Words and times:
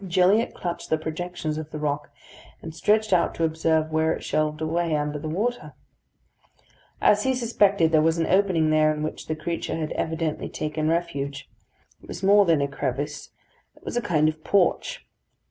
Gilliatt 0.07 0.55
clutched 0.55 0.89
the 0.89 0.97
projections 0.97 1.59
of 1.59 1.69
the 1.69 1.77
rock, 1.77 2.09
and 2.59 2.73
stretched 2.73 3.13
out 3.13 3.35
to 3.35 3.43
observe 3.43 3.91
where 3.91 4.13
it 4.13 4.23
shelved 4.23 4.59
away 4.59 4.95
under 4.95 5.19
the 5.19 5.29
water. 5.29 5.73
As 6.99 7.21
he 7.21 7.35
suspected, 7.35 7.91
there 7.91 8.01
was 8.01 8.17
an 8.17 8.25
opening 8.25 8.71
there 8.71 8.91
in 8.91 9.03
which 9.03 9.27
the 9.27 9.35
creature 9.35 9.75
had 9.77 9.91
evidently 9.91 10.49
taken 10.49 10.89
refuge. 10.89 11.47
It 12.01 12.07
was 12.07 12.23
more 12.23 12.45
than 12.45 12.61
a 12.63 12.67
crevice; 12.67 13.29
it 13.75 13.83
was 13.83 13.95
a 13.95 14.01
kind 14.01 14.27
of 14.27 14.43
porch. 14.43 15.05